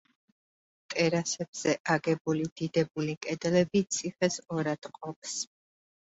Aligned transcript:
ტერასებზე 0.93 1.73
აგებული 1.97 2.47
დიდებული 2.63 3.17
კედლები 3.27 3.83
ციხეს 3.99 4.41
ორად 4.57 4.91
ყოფს. 4.99 5.39